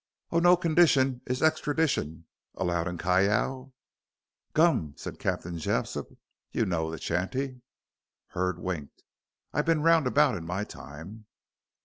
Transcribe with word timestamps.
"On 0.31 0.41
no 0.41 0.57
condition, 0.57 1.21
is 1.27 1.43
extradition, 1.43 2.25
Allowed 2.55 2.87
in 2.87 2.97
Callao." 2.97 3.71
"Gum," 4.55 4.95
said 4.97 5.19
Captain 5.19 5.59
Jessop, 5.59 6.17
"you 6.51 6.65
know 6.65 6.89
the 6.89 6.97
chanty." 6.97 7.61
Hurd 8.29 8.57
winked. 8.57 9.03
"I've 9.53 9.67
bin 9.67 9.83
round 9.83 10.07
about 10.07 10.35
in 10.35 10.43
my 10.43 10.63
time." 10.63 11.27